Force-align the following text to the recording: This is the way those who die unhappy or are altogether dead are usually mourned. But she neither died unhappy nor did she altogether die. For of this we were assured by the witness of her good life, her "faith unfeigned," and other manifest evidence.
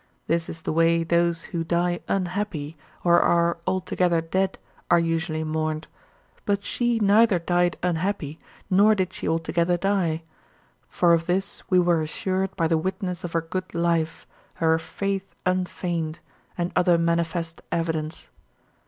This 0.25 0.49
is 0.49 0.63
the 0.63 0.73
way 0.73 1.03
those 1.03 1.43
who 1.43 1.63
die 1.63 1.99
unhappy 2.07 2.75
or 3.03 3.19
are 3.21 3.59
altogether 3.67 4.19
dead 4.19 4.57
are 4.89 4.97
usually 4.97 5.43
mourned. 5.43 5.87
But 6.43 6.63
she 6.65 6.97
neither 6.97 7.37
died 7.37 7.77
unhappy 7.83 8.39
nor 8.67 8.95
did 8.95 9.13
she 9.13 9.29
altogether 9.29 9.77
die. 9.77 10.23
For 10.89 11.13
of 11.13 11.27
this 11.27 11.61
we 11.69 11.77
were 11.77 12.01
assured 12.01 12.55
by 12.55 12.67
the 12.67 12.79
witness 12.79 13.23
of 13.23 13.33
her 13.33 13.41
good 13.41 13.75
life, 13.75 14.25
her 14.55 14.79
"faith 14.79 15.35
unfeigned," 15.45 16.17
and 16.57 16.71
other 16.75 16.97
manifest 16.97 17.61
evidence. 17.71 18.27